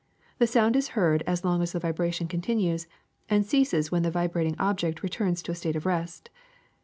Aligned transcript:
The 0.39 0.47
sound 0.47 0.75
is 0.75 0.87
heard 0.97 1.21
as 1.27 1.45
long 1.45 1.61
as 1.61 1.73
the 1.73 1.79
vibration 1.79 2.27
continues, 2.27 2.87
and 3.29 3.45
ceases 3.45 3.91
when 3.91 4.01
the 4.01 4.09
vibrating 4.09 4.55
object 4.57 5.03
returns 5.03 5.43
to 5.43 5.51
a 5.51 5.53
state 5.55 5.75
of 5.75 5.85
rest. 5.85 6.31